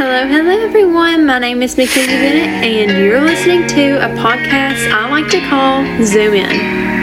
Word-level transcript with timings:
Hello, 0.00 0.26
hello 0.26 0.64
everyone. 0.64 1.26
My 1.26 1.38
name 1.38 1.62
is 1.62 1.76
Mackenzie 1.76 2.06
Bennett, 2.06 2.64
and 2.64 3.04
you're 3.04 3.20
listening 3.20 3.66
to 3.66 3.98
a 3.98 4.08
podcast 4.16 4.90
I 4.90 5.10
like 5.10 5.28
to 5.28 5.40
call 5.50 5.84
Zoom 6.06 6.32
In. 6.32 6.99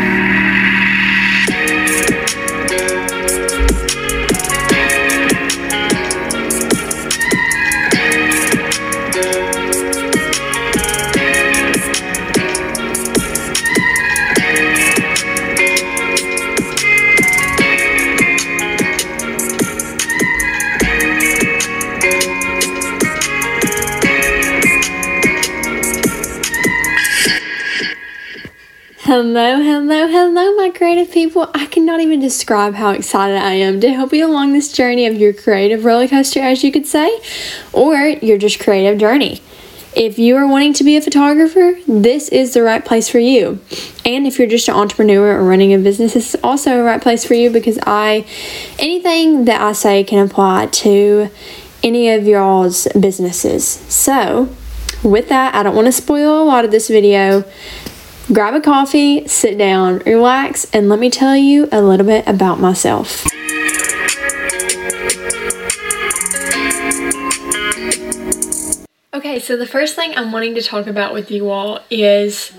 Hello, 29.08 29.62
hello, 29.62 30.06
hello, 30.06 30.56
my 30.58 30.70
creative 30.70 31.10
people. 31.10 31.50
I 31.54 31.68
cannot 31.68 32.02
even 32.02 32.20
describe 32.20 32.74
how 32.74 32.90
excited 32.90 33.38
I 33.38 33.54
am 33.54 33.80
to 33.80 33.94
help 33.94 34.12
you 34.12 34.28
along 34.28 34.52
this 34.52 34.70
journey 34.70 35.06
of 35.06 35.16
your 35.16 35.32
creative 35.32 35.86
roller 35.86 36.10
coaster, 36.10 36.42
as 36.42 36.62
you 36.62 36.74
could 36.74 36.86
say, 36.86 37.18
or 37.72 37.96
your 37.96 38.38
just 38.38 38.60
creative 38.60 39.00
journey. 39.00 39.40
If 39.96 40.20
you 40.20 40.36
are 40.36 40.46
wanting 40.46 40.74
to 40.74 40.84
be 40.84 40.98
a 40.98 41.02
photographer, 41.02 41.80
this 41.88 42.28
is 42.28 42.54
the 42.54 42.64
right 42.64 42.84
place 42.84 43.08
for 43.08 43.20
you. 43.20 43.62
And 44.04 44.28
if 44.28 44.38
you're 44.38 44.50
just 44.50 44.68
an 44.68 44.74
entrepreneur 44.74 45.40
or 45.40 45.44
running 45.46 45.74
a 45.74 45.78
business, 45.78 46.14
this 46.14 46.36
is 46.36 46.42
also 46.44 46.78
a 46.78 46.84
right 46.84 47.02
place 47.02 47.24
for 47.24 47.34
you 47.34 47.50
because 47.50 47.80
I, 47.84 48.26
anything 48.78 49.46
that 49.46 49.62
I 49.62 49.72
say 49.72 50.04
can 50.04 50.20
apply 50.20 50.66
to 50.66 51.30
any 51.82 52.10
of 52.10 52.28
y'all's 52.28 52.90
businesses. 53.00 53.66
So, 53.66 54.54
with 55.02 55.30
that, 55.30 55.56
I 55.56 55.64
don't 55.64 55.76
want 55.76 55.86
to 55.86 55.94
spoil 55.94 56.44
a 56.44 56.44
lot 56.44 56.66
of 56.66 56.72
this 56.72 56.90
video 56.90 57.46
grab 58.32 58.54
a 58.54 58.62
coffee, 58.62 59.28
sit 59.28 59.58
down, 59.58 60.00
relax, 60.00 60.66
and 60.74 60.90
let 60.90 61.00
me 61.00 61.10
tell 61.10 61.36
you 61.36 61.70
a 61.72 61.82
little 61.82 62.06
bit 62.06 62.28
about 62.28 62.60
myself. 62.60 63.26
Okay, 69.14 69.40
so 69.40 69.58
the 69.58 69.66
first 69.66 69.96
thing 69.96 70.14
I'm 70.16 70.32
wanting 70.32 70.56
to 70.56 70.62
talk 70.62 70.88
about 70.88 71.14
with 71.14 71.32
you 71.32 71.50
all 71.50 71.80
is 71.90 72.52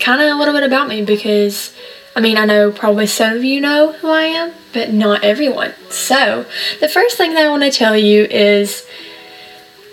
kind 0.00 0.20
of 0.20 0.28
a 0.28 0.38
little 0.38 0.54
bit 0.54 0.62
about 0.62 0.88
me 0.88 1.04
because 1.04 1.74
I 2.14 2.20
mean, 2.20 2.38
I 2.38 2.46
know 2.46 2.72
probably 2.72 3.06
some 3.06 3.36
of 3.36 3.44
you 3.44 3.60
know 3.60 3.92
who 3.92 4.08
I 4.08 4.22
am, 4.22 4.52
but 4.72 4.90
not 4.90 5.22
everyone. 5.22 5.74
So, 5.90 6.46
the 6.80 6.88
first 6.88 7.18
thing 7.18 7.34
that 7.34 7.44
I 7.44 7.50
want 7.50 7.62
to 7.62 7.70
tell 7.70 7.94
you 7.94 8.24
is 8.24 8.86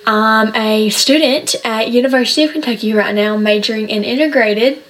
I'm 0.08 0.56
a 0.56 0.90
student 0.90 1.56
at 1.66 1.92
University 1.92 2.44
of 2.44 2.54
Kentucky 2.54 2.94
right 2.94 3.14
now, 3.14 3.36
majoring 3.36 3.90
in 3.90 4.06
integrated 4.06 4.82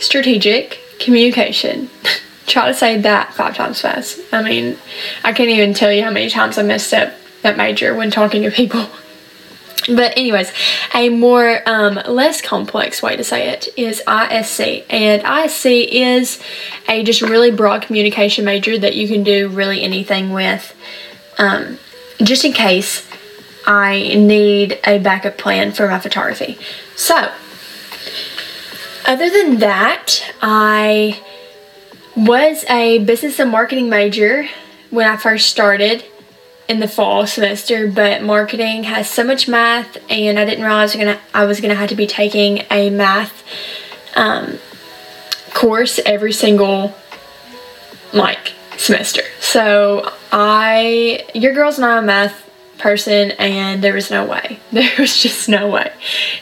strategic 0.00 0.80
communication. 0.98 1.88
Try 2.46 2.66
to 2.66 2.74
say 2.74 2.98
that 2.98 3.32
five 3.34 3.54
times 3.54 3.80
fast. 3.80 4.18
I 4.32 4.42
mean, 4.42 4.76
I 5.22 5.32
can't 5.32 5.50
even 5.50 5.72
tell 5.72 5.92
you 5.92 6.02
how 6.02 6.10
many 6.10 6.28
times 6.28 6.58
I 6.58 6.62
messed 6.62 6.92
up 6.92 7.12
that 7.42 7.56
major 7.56 7.94
when 7.94 8.10
talking 8.10 8.42
to 8.42 8.50
people. 8.50 8.88
But 9.88 10.16
anyways, 10.16 10.52
a 10.94 11.08
more 11.08 11.62
um, 11.66 11.94
less 12.06 12.42
complex 12.42 13.02
way 13.02 13.16
to 13.16 13.24
say 13.24 13.48
it 13.48 13.66
is 13.78 14.02
ISC, 14.06 14.84
and 14.90 15.22
ISC 15.22 15.88
is 15.90 16.40
a 16.86 17.02
just 17.02 17.22
really 17.22 17.50
broad 17.50 17.82
communication 17.82 18.44
major 18.44 18.78
that 18.78 18.94
you 18.94 19.08
can 19.08 19.24
do 19.24 19.48
really 19.48 19.82
anything 19.82 20.32
with. 20.32 20.76
Um, 21.38 21.78
just 22.22 22.44
in 22.44 22.52
case 22.52 23.08
I 23.66 24.14
need 24.14 24.78
a 24.84 24.98
backup 24.98 25.38
plan 25.38 25.72
for 25.72 25.88
my 25.88 25.98
photography. 25.98 26.58
So 26.94 27.32
other 29.10 29.28
than 29.28 29.58
that, 29.58 30.22
I 30.40 31.20
was 32.16 32.64
a 32.70 33.00
business 33.00 33.40
and 33.40 33.50
marketing 33.50 33.90
major 33.90 34.46
when 34.90 35.04
I 35.08 35.16
first 35.16 35.48
started 35.48 36.04
in 36.68 36.78
the 36.78 36.86
fall 36.86 37.26
semester, 37.26 37.88
but 37.88 38.22
marketing 38.22 38.84
has 38.84 39.10
so 39.10 39.24
much 39.24 39.48
math, 39.48 39.98
and 40.08 40.38
I 40.38 40.44
didn't 40.44 40.64
realize 40.64 40.94
I 41.34 41.44
was 41.44 41.60
gonna, 41.60 41.74
have 41.74 41.88
to 41.88 41.96
be 41.96 42.06
taking 42.06 42.62
a 42.70 42.88
math 42.90 43.42
um, 44.14 44.58
course 45.54 45.98
every 46.06 46.32
single 46.32 46.94
like 48.12 48.52
semester. 48.76 49.22
So 49.40 50.12
I, 50.30 51.26
your 51.34 51.52
girl's 51.52 51.80
not 51.80 52.04
a 52.04 52.06
math 52.06 52.48
person, 52.78 53.32
and 53.32 53.82
there 53.82 53.94
was 53.94 54.08
no 54.12 54.24
way. 54.24 54.60
There 54.70 54.88
was 55.00 55.20
just 55.20 55.48
no 55.48 55.68
way. 55.68 55.92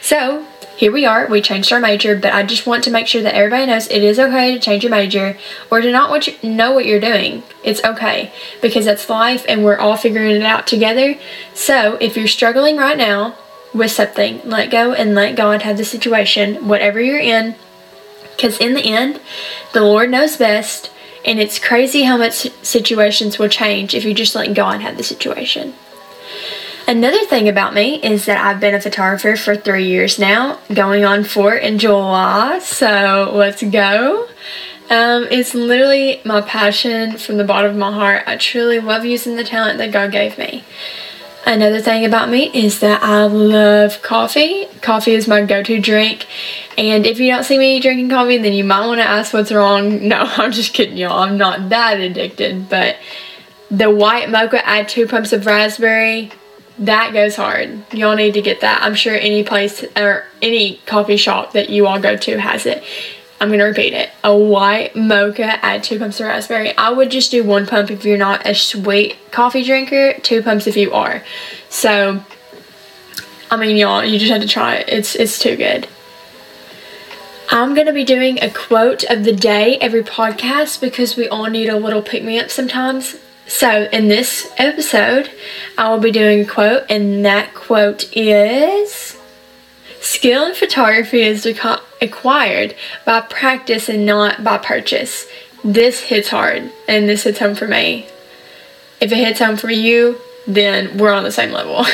So 0.01 0.45
here 0.79 0.93
we 0.93 1.05
are, 1.05 1.27
we 1.27 1.41
changed 1.41 1.73
our 1.73 1.79
major, 1.81 2.15
but 2.15 2.31
I 2.31 2.43
just 2.43 2.65
want 2.65 2.85
to 2.85 2.89
make 2.89 3.05
sure 3.05 3.21
that 3.21 3.35
everybody 3.35 3.65
knows 3.65 3.89
it 3.89 4.01
is 4.01 4.17
okay 4.17 4.53
to 4.53 4.59
change 4.61 4.81
your 4.81 4.91
major 4.91 5.37
or 5.69 5.81
to 5.81 5.91
not 5.91 6.25
you, 6.25 6.37
know 6.41 6.71
what 6.71 6.85
you're 6.85 7.01
doing. 7.01 7.43
It's 7.65 7.83
okay 7.83 8.31
because 8.61 8.85
that's 8.85 9.09
life 9.09 9.43
and 9.49 9.65
we're 9.65 9.77
all 9.77 9.97
figuring 9.97 10.37
it 10.37 10.43
out 10.43 10.67
together. 10.67 11.15
So 11.53 11.97
if 11.99 12.15
you're 12.15 12.29
struggling 12.29 12.77
right 12.77 12.97
now 12.97 13.35
with 13.73 13.91
something, 13.91 14.39
let 14.45 14.71
go 14.71 14.93
and 14.93 15.13
let 15.13 15.35
God 15.35 15.63
have 15.63 15.75
the 15.75 15.83
situation, 15.83 16.69
whatever 16.69 17.01
you're 17.01 17.19
in, 17.19 17.55
because 18.37 18.57
in 18.57 18.73
the 18.73 18.85
end, 18.85 19.19
the 19.73 19.81
Lord 19.81 20.09
knows 20.09 20.37
best. 20.37 20.91
And 21.25 21.41
it's 21.41 21.59
crazy 21.59 22.03
how 22.03 22.15
much 22.15 22.49
situations 22.63 23.37
will 23.37 23.49
change 23.49 23.93
if 23.93 24.05
you 24.05 24.13
just 24.13 24.33
let 24.33 24.53
God 24.53 24.79
have 24.79 24.95
the 24.95 25.03
situation. 25.03 25.73
Another 26.89 27.23
thing 27.25 27.47
about 27.47 27.75
me 27.75 28.01
is 28.01 28.25
that 28.25 28.43
I've 28.43 28.59
been 28.59 28.73
a 28.73 28.81
photographer 28.81 29.35
for 29.35 29.55
three 29.55 29.85
years 29.85 30.17
now, 30.17 30.57
going 30.73 31.05
on 31.05 31.23
four 31.23 31.53
in 31.53 31.77
July, 31.77 32.57
so 32.57 33.31
let's 33.31 33.61
go. 33.61 34.27
Um, 34.89 35.27
it's 35.29 35.53
literally 35.53 36.19
my 36.25 36.41
passion 36.41 37.19
from 37.19 37.37
the 37.37 37.43
bottom 37.43 37.69
of 37.69 37.77
my 37.77 37.91
heart. 37.91 38.23
I 38.25 38.37
truly 38.37 38.79
love 38.79 39.05
using 39.05 39.35
the 39.35 39.43
talent 39.43 39.77
that 39.77 39.91
God 39.91 40.11
gave 40.11 40.39
me. 40.39 40.63
Another 41.45 41.79
thing 41.79 42.05
about 42.05 42.27
me 42.27 42.49
is 42.55 42.79
that 42.79 43.03
I 43.03 43.25
love 43.25 44.01
coffee. 44.01 44.65
Coffee 44.81 45.13
is 45.13 45.27
my 45.27 45.45
go-to 45.45 45.79
drink. 45.79 46.25
And 46.75 47.05
if 47.05 47.19
you 47.19 47.31
don't 47.31 47.43
see 47.43 47.59
me 47.59 47.79
drinking 47.79 48.09
coffee, 48.09 48.39
then 48.39 48.53
you 48.53 48.63
might 48.63 48.87
want 48.87 48.99
to 48.99 49.05
ask 49.05 49.31
what's 49.31 49.51
wrong. 49.51 49.99
No, 50.07 50.23
I'm 50.23 50.51
just 50.51 50.73
kidding 50.73 50.97
y'all. 50.97 51.19
I'm 51.19 51.37
not 51.37 51.69
that 51.69 51.99
addicted. 51.99 52.67
But 52.67 52.97
the 53.69 53.91
white 53.91 54.31
mocha, 54.31 54.67
add 54.67 54.89
two 54.89 55.05
pumps 55.05 55.33
of 55.33 55.45
raspberry, 55.45 56.31
that 56.79 57.11
goes 57.13 57.35
hard. 57.35 57.93
Y'all 57.93 58.15
need 58.15 58.33
to 58.33 58.41
get 58.41 58.61
that. 58.61 58.81
I'm 58.81 58.95
sure 58.95 59.13
any 59.13 59.43
place 59.43 59.83
or 59.95 60.25
any 60.41 60.77
coffee 60.85 61.17
shop 61.17 61.53
that 61.53 61.69
you 61.69 61.85
all 61.85 61.99
go 61.99 62.15
to 62.15 62.39
has 62.39 62.65
it. 62.65 62.83
I'm 63.41 63.49
gonna 63.49 63.65
repeat 63.65 63.93
it. 63.93 64.09
A 64.23 64.35
white 64.35 64.95
mocha, 64.95 65.63
add 65.63 65.83
two 65.83 65.99
pumps 65.99 66.19
of 66.19 66.27
raspberry. 66.27 66.75
I 66.77 66.89
would 66.89 67.11
just 67.11 67.31
do 67.31 67.43
one 67.43 67.65
pump 67.67 67.89
if 67.91 68.03
you're 68.03 68.17
not 68.17 68.45
a 68.45 68.53
sweet 68.53 69.17
coffee 69.31 69.63
drinker, 69.63 70.13
two 70.21 70.41
pumps 70.41 70.67
if 70.67 70.75
you 70.75 70.91
are. 70.93 71.23
So, 71.69 72.23
I 73.49 73.57
mean, 73.57 73.77
y'all, 73.77 74.03
you 74.03 74.19
just 74.19 74.31
have 74.31 74.41
to 74.41 74.47
try 74.47 74.75
it. 74.75 74.89
It's 74.89 75.15
it's 75.15 75.39
too 75.39 75.55
good. 75.55 75.87
I'm 77.49 77.73
gonna 77.73 77.93
be 77.93 78.03
doing 78.03 78.41
a 78.41 78.49
quote 78.49 79.03
of 79.05 79.23
the 79.23 79.33
day 79.33 79.77
every 79.77 80.03
podcast 80.03 80.81
because 80.81 81.15
we 81.15 81.27
all 81.27 81.47
need 81.47 81.69
a 81.69 81.77
little 81.77 82.01
pick 82.01 82.23
me 82.23 82.39
up 82.39 82.49
sometimes. 82.49 83.17
So, 83.49 83.89
in 83.91 84.09
this 84.09 84.47
episode, 84.57 85.31
I 85.75 85.89
will 85.89 85.99
be 85.99 86.11
doing 86.11 86.41
a 86.41 86.45
quote, 86.45 86.83
and 86.87 87.25
that 87.25 87.55
quote 87.55 88.07
is 88.15 89.17
Skill 89.99 90.45
in 90.45 90.53
photography 90.53 91.21
is 91.21 91.47
acquired 91.47 92.75
by 93.05 93.21
practice 93.21 93.89
and 93.89 94.05
not 94.05 94.43
by 94.43 94.59
purchase. 94.59 95.27
This 95.63 95.99
hits 95.99 96.29
hard, 96.29 96.71
and 96.87 97.09
this 97.09 97.23
hits 97.23 97.39
home 97.39 97.55
for 97.55 97.67
me. 97.67 98.07
If 99.01 99.11
it 99.11 99.17
hits 99.17 99.39
home 99.39 99.57
for 99.57 99.71
you, 99.71 100.19
then 100.45 100.99
we're 100.99 101.11
on 101.11 101.23
the 101.23 101.31
same 101.31 101.51
level. 101.51 101.87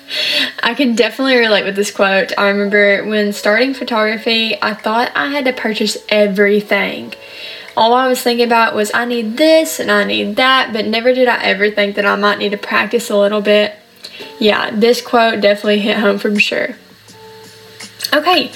I 0.64 0.74
can 0.74 0.96
definitely 0.96 1.36
relate 1.36 1.64
with 1.64 1.76
this 1.76 1.92
quote. 1.92 2.32
I 2.36 2.48
remember 2.48 3.04
when 3.04 3.32
starting 3.32 3.74
photography, 3.74 4.60
I 4.60 4.74
thought 4.74 5.12
I 5.14 5.28
had 5.28 5.44
to 5.44 5.52
purchase 5.52 5.98
everything 6.08 7.14
all 7.76 7.94
I 7.94 8.08
was 8.08 8.20
thinking 8.22 8.46
about 8.46 8.74
was 8.74 8.90
I 8.94 9.04
need 9.04 9.36
this 9.36 9.78
and 9.78 9.90
I 9.90 10.04
need 10.04 10.36
that, 10.36 10.72
but 10.72 10.86
never 10.86 11.12
did 11.12 11.28
I 11.28 11.42
ever 11.42 11.70
think 11.70 11.96
that 11.96 12.06
I 12.06 12.16
might 12.16 12.38
need 12.38 12.50
to 12.50 12.58
practice 12.58 13.10
a 13.10 13.16
little 13.16 13.40
bit. 13.40 13.74
Yeah, 14.38 14.70
this 14.70 15.02
quote 15.02 15.40
definitely 15.40 15.80
hit 15.80 15.98
home 15.98 16.18
for 16.18 16.38
sure. 16.38 16.76
Okay, 18.12 18.50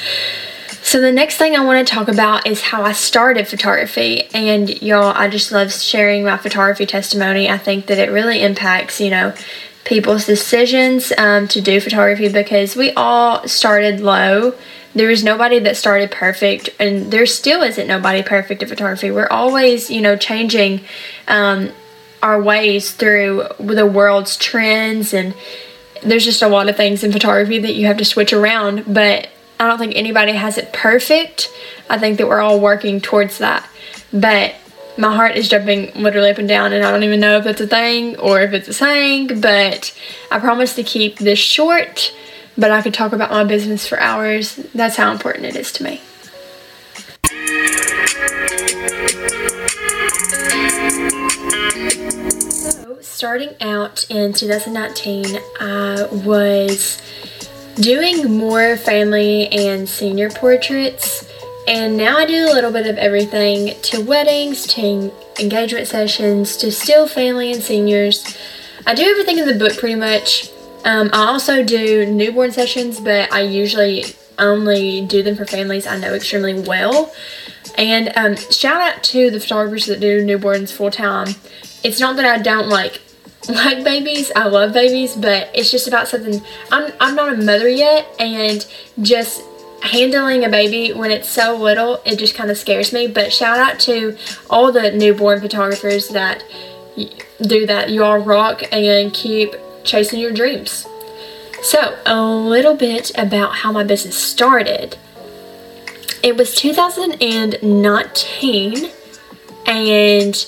so 0.82 1.00
the 1.00 1.12
next 1.12 1.36
thing 1.36 1.54
I 1.54 1.64
want 1.64 1.86
to 1.86 1.94
talk 1.94 2.08
about 2.08 2.46
is 2.46 2.62
how 2.62 2.82
I 2.82 2.92
started 2.92 3.46
photography. 3.46 4.24
And 4.34 4.80
y'all, 4.82 5.12
I 5.14 5.28
just 5.28 5.52
love 5.52 5.72
sharing 5.72 6.24
my 6.24 6.36
photography 6.36 6.86
testimony. 6.86 7.48
I 7.48 7.58
think 7.58 7.86
that 7.86 7.98
it 7.98 8.10
really 8.10 8.42
impacts, 8.42 9.00
you 9.00 9.10
know, 9.10 9.34
people's 9.84 10.24
decisions 10.24 11.12
um, 11.18 11.46
to 11.48 11.60
do 11.60 11.80
photography 11.80 12.28
because 12.28 12.74
we 12.74 12.92
all 12.92 13.46
started 13.46 14.00
low 14.00 14.54
there 14.94 15.08
was 15.08 15.22
nobody 15.22 15.58
that 15.58 15.76
started 15.76 16.10
perfect 16.10 16.68
and 16.78 17.12
there 17.12 17.26
still 17.26 17.62
isn't 17.62 17.86
nobody 17.86 18.22
perfect 18.22 18.62
at 18.62 18.68
photography 18.68 19.10
we're 19.10 19.28
always 19.28 19.90
you 19.90 20.00
know 20.00 20.16
changing 20.16 20.80
um, 21.28 21.70
our 22.22 22.40
ways 22.40 22.92
through 22.92 23.44
the 23.58 23.86
world's 23.86 24.36
trends 24.36 25.14
and 25.14 25.34
there's 26.02 26.24
just 26.24 26.42
a 26.42 26.48
lot 26.48 26.68
of 26.68 26.76
things 26.76 27.04
in 27.04 27.12
photography 27.12 27.58
that 27.58 27.74
you 27.74 27.86
have 27.86 27.98
to 27.98 28.04
switch 28.04 28.32
around, 28.32 28.84
but 28.92 29.28
I 29.58 29.66
don't 29.66 29.78
think 29.78 29.94
anybody 29.94 30.32
has 30.32 30.56
it 30.58 30.72
perfect. 30.72 31.50
I 31.88 31.98
think 31.98 32.18
that 32.18 32.28
we're 32.28 32.40
all 32.40 32.60
working 32.60 33.00
towards 33.00 33.38
that. 33.38 33.68
But 34.12 34.54
my 34.96 35.14
heart 35.14 35.36
is 35.36 35.48
jumping 35.48 35.92
literally 35.94 36.30
up 36.30 36.38
and 36.38 36.48
down 36.48 36.72
and 36.72 36.84
I 36.84 36.90
don't 36.90 37.04
even 37.04 37.20
know 37.20 37.38
if 37.38 37.46
it's 37.46 37.60
a 37.60 37.66
thing 37.66 38.18
or 38.18 38.40
if 38.40 38.52
it's 38.52 38.68
a 38.68 38.72
saying, 38.72 39.40
but 39.40 39.96
I 40.30 40.38
promise 40.38 40.74
to 40.76 40.82
keep 40.82 41.18
this 41.18 41.38
short, 41.38 42.12
but 42.56 42.70
I 42.70 42.82
could 42.82 42.94
talk 42.94 43.12
about 43.12 43.30
my 43.30 43.44
business 43.44 43.86
for 43.86 43.98
hours. 44.00 44.56
That's 44.74 44.96
how 44.96 45.12
important 45.12 45.46
it 45.46 45.56
is 45.56 45.72
to 45.72 45.84
me. 45.84 46.00
So, 52.50 52.98
starting 53.00 53.54
out 53.60 54.06
in 54.10 54.32
2019, 54.32 55.38
I 55.60 56.08
was 56.24 57.00
doing 57.76 58.36
more 58.36 58.76
family 58.76 59.48
and 59.48 59.88
senior 59.88 60.30
portraits 60.30 61.30
and 61.70 61.96
now 61.96 62.16
I 62.16 62.26
do 62.26 62.46
a 62.46 62.52
little 62.52 62.72
bit 62.72 62.88
of 62.88 62.96
everything 62.96 63.80
to 63.82 64.02
weddings, 64.02 64.66
to 64.68 65.12
engagement 65.38 65.86
sessions, 65.86 66.56
to 66.56 66.72
still 66.72 67.06
family 67.06 67.52
and 67.52 67.62
seniors. 67.62 68.36
I 68.86 68.94
do 68.94 69.04
everything 69.04 69.38
in 69.38 69.46
the 69.46 69.54
book 69.54 69.78
pretty 69.78 69.94
much. 69.94 70.50
Um, 70.84 71.10
I 71.12 71.26
also 71.26 71.62
do 71.64 72.06
newborn 72.06 72.52
sessions, 72.52 73.00
but 73.00 73.32
I 73.32 73.42
usually 73.42 74.04
only 74.38 75.04
do 75.06 75.22
them 75.22 75.36
for 75.36 75.44
families 75.44 75.86
I 75.86 75.98
know 75.98 76.14
extremely 76.14 76.60
well. 76.60 77.12
And 77.76 78.12
um, 78.16 78.36
shout 78.36 78.80
out 78.80 79.02
to 79.04 79.30
the 79.30 79.40
photographers 79.40 79.86
that 79.86 80.00
do 80.00 80.24
newborns 80.24 80.72
full 80.72 80.90
time. 80.90 81.34
It's 81.84 82.00
not 82.00 82.16
that 82.16 82.24
I 82.24 82.42
don't 82.42 82.68
like 82.68 83.00
like 83.48 83.84
babies. 83.84 84.30
I 84.36 84.48
love 84.48 84.72
babies, 84.72 85.16
but 85.16 85.50
it's 85.54 85.70
just 85.70 85.88
about 85.88 86.08
something. 86.08 86.42
I'm 86.70 86.92
I'm 87.00 87.14
not 87.14 87.32
a 87.32 87.36
mother 87.36 87.68
yet, 87.68 88.06
and 88.18 88.66
just 89.00 89.42
handling 89.82 90.44
a 90.44 90.48
baby 90.48 90.92
when 90.92 91.10
it's 91.10 91.28
so 91.28 91.56
little, 91.56 92.02
it 92.04 92.18
just 92.18 92.34
kind 92.34 92.50
of 92.50 92.58
scares 92.58 92.92
me. 92.92 93.06
But 93.06 93.32
shout 93.32 93.58
out 93.58 93.80
to 93.80 94.16
all 94.50 94.72
the 94.72 94.90
newborn 94.90 95.40
photographers 95.40 96.08
that 96.08 96.44
do 97.40 97.66
that. 97.66 97.88
You 97.90 98.04
all 98.04 98.18
rock 98.18 98.62
and 98.72 99.12
keep 99.12 99.54
chasing 99.84 100.20
your 100.20 100.32
dreams. 100.32 100.86
So, 101.62 101.98
a 102.06 102.24
little 102.24 102.74
bit 102.74 103.10
about 103.18 103.56
how 103.56 103.72
my 103.72 103.84
business 103.84 104.16
started. 104.16 104.96
It 106.22 106.36
was 106.36 106.54
2019 106.54 108.90
and 109.66 110.46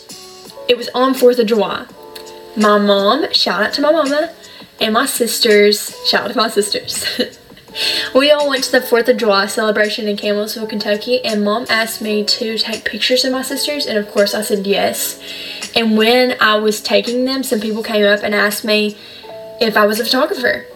it 0.69 0.77
was 0.77 0.89
on 0.95 1.15
4th 1.15 1.39
of 1.39 1.47
July. 1.47 1.87
My 2.57 2.79
mom, 2.79 3.33
shout 3.33 3.63
out 3.63 3.73
to 3.75 3.81
my 3.81 3.93
mama, 3.93 4.33
and 4.81 4.95
my 4.95 5.07
sisters, 5.07 5.97
shout 6.07 6.25
out 6.25 6.33
to 6.33 6.37
my 6.37 6.49
sisters. 6.49 7.07
we 8.15 8.31
all 8.31 8.49
went 8.49 8.65
to 8.65 8.73
the 8.73 8.81
4th 8.81 9.09
of 9.09 9.17
July 9.17 9.47
celebration 9.47 10.09
in 10.09 10.17
Campbellsville, 10.17 10.69
Kentucky, 10.69 11.25
and 11.25 11.45
mom 11.45 11.67
asked 11.69 12.03
me 12.03 12.25
to 12.25 12.59
take 12.59 12.85
pictures 12.85 13.25
of 13.25 13.33
my 13.33 13.43
sisters, 13.43 13.87
and 13.87 13.97
of 13.97 14.11
course 14.11 14.35
I 14.35 14.43
said 14.43 14.67
yes. 14.67 15.21
And 15.75 15.97
when 15.97 16.37
I 16.41 16.57
was 16.57 16.81
taking 16.81 17.25
them, 17.25 17.43
some 17.43 17.61
people 17.61 17.83
came 17.83 18.05
up 18.05 18.23
and 18.23 18.35
asked 18.35 18.65
me 18.65 18.97
if 19.63 19.77
I 19.77 19.87
was 19.87 20.01
a 20.01 20.05
photographer. 20.05 20.67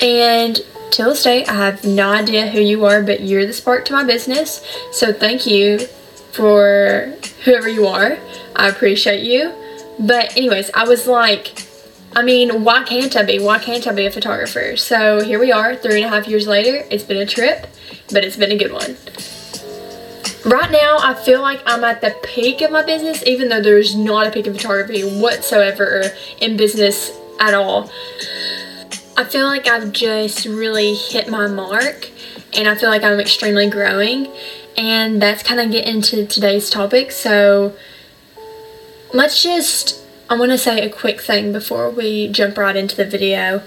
And 0.00 0.60
till 0.90 1.10
this 1.10 1.24
day, 1.24 1.44
I 1.46 1.54
have 1.54 1.84
no 1.84 2.10
idea 2.10 2.48
who 2.48 2.60
you 2.60 2.84
are, 2.84 3.02
but 3.02 3.20
you're 3.20 3.46
the 3.46 3.52
spark 3.52 3.84
to 3.86 3.92
my 3.92 4.04
business. 4.04 4.64
So 4.92 5.12
thank 5.12 5.46
you 5.46 5.80
for 6.32 7.14
whoever 7.44 7.68
you 7.68 7.86
are. 7.86 8.18
I 8.54 8.68
appreciate 8.68 9.24
you. 9.24 9.52
But 9.98 10.36
anyways, 10.36 10.70
I 10.72 10.84
was 10.84 11.06
like, 11.06 11.66
I 12.14 12.22
mean, 12.22 12.62
why 12.62 12.84
can't 12.84 13.14
I 13.16 13.24
be? 13.24 13.38
Why 13.38 13.58
can't 13.58 13.86
I 13.86 13.92
be 13.92 14.06
a 14.06 14.10
photographer? 14.10 14.76
So 14.76 15.22
here 15.22 15.40
we 15.40 15.50
are, 15.50 15.74
three 15.74 16.02
and 16.02 16.04
a 16.04 16.08
half 16.08 16.28
years 16.28 16.46
later. 16.46 16.86
It's 16.90 17.04
been 17.04 17.16
a 17.16 17.26
trip, 17.26 17.66
but 18.12 18.24
it's 18.24 18.36
been 18.36 18.52
a 18.52 18.56
good 18.56 18.72
one. 18.72 18.96
Right 20.44 20.70
now, 20.70 20.98
I 21.00 21.14
feel 21.14 21.40
like 21.40 21.62
I'm 21.66 21.84
at 21.84 22.00
the 22.00 22.14
peak 22.24 22.60
of 22.62 22.70
my 22.70 22.84
business, 22.84 23.22
even 23.26 23.48
though 23.48 23.62
there's 23.62 23.94
not 23.94 24.26
a 24.26 24.30
peak 24.30 24.46
of 24.46 24.56
photography 24.56 25.02
whatsoever 25.02 26.12
in 26.40 26.56
business 26.56 27.10
at 27.42 27.54
all. 27.54 27.90
I 29.16 29.24
feel 29.24 29.46
like 29.46 29.66
I've 29.66 29.92
just 29.92 30.46
really 30.46 30.94
hit 30.94 31.28
my 31.28 31.48
mark, 31.48 32.08
and 32.56 32.68
I 32.68 32.76
feel 32.76 32.88
like 32.88 33.02
I'm 33.02 33.20
extremely 33.20 33.68
growing, 33.68 34.28
and 34.76 35.20
that's 35.20 35.42
kind 35.42 35.60
of 35.60 35.70
get 35.70 35.86
into 35.86 36.24
today's 36.24 36.70
topic. 36.70 37.10
So 37.10 37.76
let's 39.12 39.42
just 39.42 39.98
I 40.30 40.38
want 40.38 40.52
to 40.52 40.56
say 40.56 40.80
a 40.80 40.88
quick 40.88 41.20
thing 41.20 41.52
before 41.52 41.90
we 41.90 42.28
jump 42.28 42.56
right 42.56 42.76
into 42.76 42.96
the 42.96 43.04
video. 43.04 43.62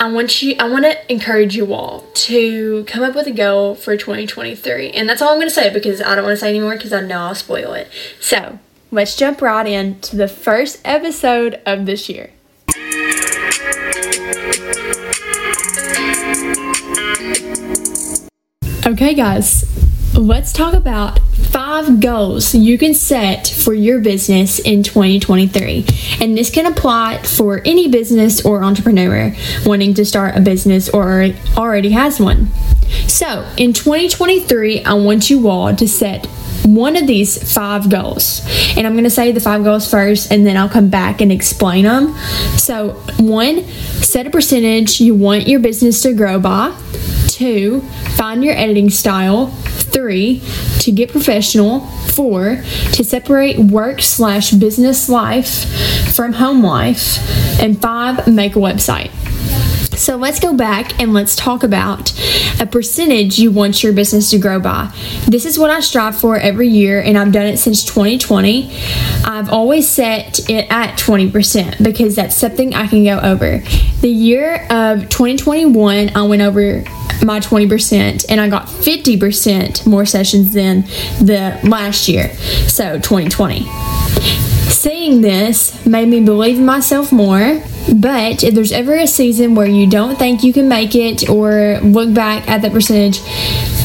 I 0.00 0.10
want 0.10 0.42
you 0.42 0.56
I 0.58 0.68
want 0.68 0.84
to 0.84 1.12
encourage 1.12 1.54
you 1.54 1.72
all 1.74 2.00
to 2.14 2.84
come 2.84 3.04
up 3.04 3.14
with 3.14 3.28
a 3.28 3.32
goal 3.32 3.76
for 3.76 3.96
2023. 3.96 4.90
And 4.90 5.08
that's 5.08 5.22
all 5.22 5.28
I'm 5.28 5.36
going 5.36 5.46
to 5.46 5.54
say 5.54 5.72
because 5.72 6.00
I 6.00 6.16
don't 6.16 6.24
want 6.24 6.36
to 6.36 6.40
say 6.40 6.48
anymore 6.48 6.72
because 6.72 6.92
I 6.92 7.02
know 7.02 7.18
I'll 7.18 7.34
spoil 7.36 7.74
it. 7.74 7.88
So, 8.18 8.58
let's 8.92 9.16
jump 9.16 9.40
right 9.40 9.66
in 9.66 9.98
to 10.00 10.16
the 10.16 10.28
first 10.28 10.78
episode 10.84 11.60
of 11.64 11.86
this 11.86 12.08
year. 12.08 12.30
Okay, 18.84 19.14
guys, 19.14 19.64
let's 20.14 20.52
talk 20.52 20.74
about 20.74 21.20
five 21.52 22.00
goals 22.00 22.54
you 22.54 22.76
can 22.76 22.92
set 22.92 23.46
for 23.46 23.72
your 23.72 24.00
business 24.00 24.58
in 24.58 24.82
2023. 24.82 25.86
And 26.20 26.36
this 26.36 26.50
can 26.50 26.66
apply 26.66 27.22
for 27.22 27.62
any 27.64 27.88
business 27.88 28.44
or 28.44 28.62
entrepreneur 28.62 29.34
wanting 29.64 29.94
to 29.94 30.04
start 30.04 30.36
a 30.36 30.40
business 30.40 30.90
or 30.90 31.28
already 31.56 31.90
has 31.90 32.20
one. 32.20 32.48
So, 33.08 33.48
in 33.56 33.72
2023, 33.72 34.84
I 34.84 34.94
want 34.94 35.30
you 35.30 35.48
all 35.48 35.74
to 35.74 35.88
set 35.88 36.26
one 36.64 36.96
of 36.96 37.06
these 37.06 37.52
five 37.52 37.88
goals. 37.90 38.42
And 38.76 38.86
I'm 38.86 38.92
going 38.92 39.04
to 39.04 39.10
say 39.10 39.32
the 39.32 39.40
five 39.40 39.64
goals 39.64 39.90
first 39.90 40.30
and 40.30 40.46
then 40.46 40.56
I'll 40.56 40.68
come 40.68 40.88
back 40.88 41.20
and 41.20 41.32
explain 41.32 41.84
them. 41.84 42.14
So, 42.56 42.90
one, 43.18 43.64
set 43.64 44.26
a 44.26 44.30
percentage 44.30 45.00
you 45.00 45.14
want 45.14 45.48
your 45.48 45.60
business 45.60 46.02
to 46.02 46.14
grow 46.14 46.38
by. 46.38 46.76
Two, 47.28 47.80
find 48.16 48.44
your 48.44 48.54
editing 48.54 48.90
style. 48.90 49.46
Three, 49.46 50.42
to 50.80 50.92
get 50.92 51.10
professional. 51.10 51.80
Four, 52.12 52.62
to 52.92 53.04
separate 53.04 53.58
work 53.58 54.02
slash 54.02 54.52
business 54.52 55.08
life 55.08 56.14
from 56.14 56.34
home 56.34 56.62
life. 56.62 57.18
And 57.60 57.80
five, 57.80 58.26
make 58.28 58.54
a 58.54 58.58
website. 58.58 59.10
So 59.96 60.16
let's 60.16 60.40
go 60.40 60.54
back 60.54 61.00
and 61.00 61.12
let's 61.12 61.36
talk 61.36 61.62
about 61.62 62.12
a 62.60 62.66
percentage 62.66 63.38
you 63.38 63.50
want 63.50 63.82
your 63.82 63.92
business 63.92 64.30
to 64.30 64.38
grow 64.38 64.58
by. 64.58 64.92
This 65.26 65.44
is 65.44 65.58
what 65.58 65.70
I 65.70 65.80
strive 65.80 66.18
for 66.18 66.36
every 66.36 66.68
year, 66.68 67.00
and 67.00 67.16
I've 67.18 67.32
done 67.32 67.46
it 67.46 67.58
since 67.58 67.84
2020. 67.84 68.70
I've 69.24 69.50
always 69.50 69.88
set 69.88 70.48
it 70.50 70.66
at 70.70 70.98
20% 70.98 71.82
because 71.82 72.16
that's 72.16 72.36
something 72.36 72.74
I 72.74 72.86
can 72.86 73.04
go 73.04 73.18
over. 73.20 73.62
The 74.00 74.08
year 74.08 74.66
of 74.70 75.08
2021, 75.08 76.16
I 76.16 76.22
went 76.22 76.42
over 76.42 76.82
my 77.24 77.38
20% 77.40 78.26
and 78.28 78.40
I 78.40 78.48
got 78.48 78.66
50% 78.66 79.86
more 79.86 80.04
sessions 80.04 80.52
than 80.52 80.82
the 81.20 81.60
last 81.64 82.08
year. 82.08 82.34
So 82.68 82.98
2020. 82.98 83.66
Seeing 84.70 85.20
this 85.20 85.86
made 85.86 86.08
me 86.08 86.20
believe 86.20 86.58
in 86.58 86.66
myself 86.66 87.12
more, 87.12 87.62
but 87.88 88.44
if 88.44 88.54
there's 88.54 88.72
ever 88.72 88.94
a 88.94 89.06
season 89.06 89.54
where 89.54 89.66
you 89.66 89.88
don't 89.88 90.18
think 90.18 90.42
you 90.42 90.52
can 90.52 90.68
make 90.68 90.94
it 90.94 91.28
or 91.28 91.78
look 91.82 92.14
back 92.14 92.48
at 92.48 92.62
that 92.62 92.72
percentage, 92.72 93.20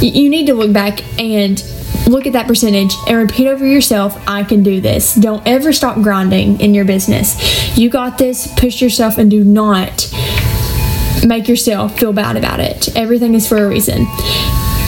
you 0.02 0.30
need 0.30 0.48
to 0.48 0.54
look 0.54 0.72
back 0.72 1.02
and 1.20 1.64
look 2.08 2.26
at 2.26 2.34
that 2.34 2.48
percentage 2.48 2.94
and 3.08 3.18
repeat 3.18 3.48
over 3.48 3.66
yourself 3.66 4.22
I 4.28 4.44
can 4.44 4.64
do 4.64 4.80
this. 4.80 5.16
Don't 5.16 5.46
ever 5.48 5.74
stop 5.74 6.02
grinding 6.02 6.60
in 6.62 6.74
your 6.74 6.86
business. 6.86 7.78
You 7.78 7.90
got 7.90 8.18
this, 8.18 8.48
push 8.56 8.82
yourself, 8.82 9.18
and 9.18 9.30
do 9.30 9.44
not 9.44 10.10
make 11.26 11.48
yourself 11.48 12.00
feel 12.00 12.14
bad 12.14 12.38
about 12.38 12.60
it. 12.60 12.96
Everything 12.96 13.34
is 13.34 13.48
for 13.48 13.58
a 13.58 13.68
reason. 13.68 14.06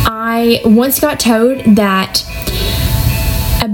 I 0.05 0.61
once 0.63 0.99
got 0.99 1.19
told 1.19 1.59
that 1.75 2.23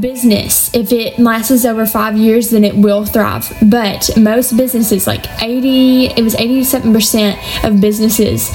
business, 0.01 0.73
if 0.73 0.91
it 0.91 1.19
lasts 1.19 1.65
over 1.65 1.85
five 1.85 2.17
years, 2.17 2.49
then 2.49 2.63
it 2.63 2.75
will 2.75 3.05
thrive. 3.05 3.51
But 3.61 4.09
most 4.17 4.55
businesses, 4.57 5.07
like 5.07 5.25
80, 5.41 6.07
it 6.07 6.23
was 6.23 6.35
87% 6.35 7.63
of 7.63 7.81
businesses, 7.81 8.49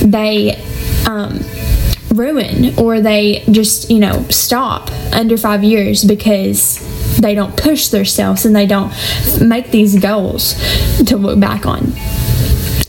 they 0.00 0.56
um, 1.06 1.40
ruin 2.14 2.78
or 2.78 3.00
they 3.00 3.44
just, 3.50 3.90
you 3.90 3.98
know, 3.98 4.24
stop 4.28 4.90
under 5.12 5.36
five 5.36 5.62
years 5.62 6.04
because 6.04 6.80
they 7.20 7.34
don't 7.34 7.56
push 7.56 7.88
themselves 7.88 8.44
and 8.44 8.54
they 8.54 8.66
don't 8.66 8.92
make 9.40 9.70
these 9.70 9.98
goals 9.98 10.54
to 11.04 11.16
look 11.16 11.38
back 11.40 11.66
on. 11.66 11.92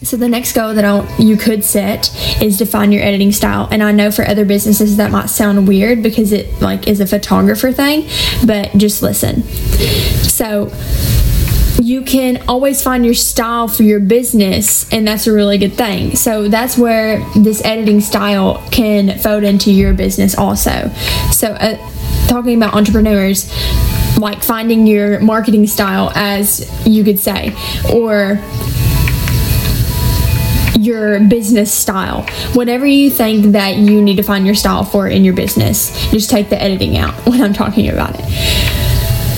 So 0.08 0.16
the 0.16 0.30
next 0.30 0.54
goal 0.54 0.74
that 0.74 0.86
I'll, 0.86 1.06
you 1.20 1.36
could 1.36 1.66
set 1.66 2.16
is 2.42 2.58
define 2.58 2.94
your 2.94 3.04
editing 3.04 3.34
style. 3.34 3.68
And 3.70 3.84
I 3.84 3.92
know 3.92 4.10
for 4.10 4.26
other 4.26 4.46
businesses 4.46 4.96
that 4.96 5.12
might 5.12 5.26
sound 5.26 5.68
weird 5.68 6.02
because 6.02 6.32
it 6.32 6.62
like 6.62 6.88
is 6.88 7.02
a 7.02 7.06
photographer 7.06 7.74
thing, 7.74 8.08
but 8.46 8.72
just 8.78 9.04
listen. 9.04 9.44
So 10.24 10.72
you 11.82 12.04
can 12.04 12.42
always 12.48 12.82
find 12.82 13.04
your 13.04 13.16
style 13.16 13.68
for 13.68 13.84
your 13.84 14.00
business, 14.00 14.90
and 14.94 15.06
that's 15.06 15.28
a 15.28 15.34
really 15.34 15.58
good 15.58 15.74
thing. 15.74 16.16
So 16.16 16.48
that's 16.48 16.78
where 16.78 17.20
this 17.36 17.62
editing 17.66 18.00
style 18.00 18.66
can 18.72 19.20
fold 19.20 19.44
into 19.44 19.74
your 19.74 19.94
business 19.94 20.38
also. 20.38 20.90
So, 21.32 21.50
uh, 21.50 21.76
talking 22.30 22.56
about 22.56 22.76
entrepreneurs, 22.76 23.52
like 24.18 24.42
finding 24.42 24.88
your 24.88 25.20
marketing 25.20 25.68
style, 25.68 26.14
as 26.16 26.72
you 26.88 27.04
could 27.04 27.20
say, 27.20 27.54
or 27.94 28.42
your 30.78 31.20
business 31.22 31.74
style. 31.74 32.26
Whatever 32.54 32.86
you 32.86 33.10
think 33.10 33.54
that 33.54 33.78
you 33.78 34.02
need 34.02 34.18
to 34.18 34.24
find 34.24 34.46
your 34.46 34.56
style 34.56 34.84
for 34.84 35.08
in 35.08 35.26
your 35.26 35.34
business, 35.34 35.92
just 36.12 36.30
take 36.30 36.50
the 36.50 36.62
editing 36.62 36.98
out 36.98 37.14
when 37.26 37.42
I'm 37.42 37.54
talking 37.54 37.90
about 37.90 38.16
it. 38.16 38.26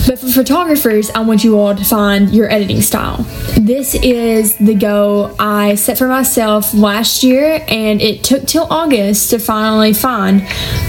But 0.06 0.18
for 0.18 0.28
photographers, 0.28 1.10
I 1.10 1.20
want 1.20 1.44
you 1.44 1.58
all 1.58 1.74
to 1.74 1.84
find 1.84 2.30
your 2.30 2.50
editing 2.50 2.80
style. 2.80 3.18
This 3.56 3.94
is 3.94 4.56
the 4.56 4.74
goal 4.74 5.36
I 5.38 5.74
set 5.74 5.98
for 5.98 6.08
myself 6.08 6.72
last 6.74 7.22
year, 7.22 7.64
and 7.68 8.00
it 8.00 8.24
took 8.24 8.46
till 8.46 8.66
August 8.70 9.30
to 9.30 9.38
finally 9.38 9.92
find 9.92 10.42